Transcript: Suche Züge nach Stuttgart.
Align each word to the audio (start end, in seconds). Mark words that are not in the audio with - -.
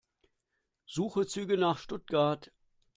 Suche 0.87 1.27
Züge 1.27 1.59
nach 1.59 1.77
Stuttgart. 1.77 2.51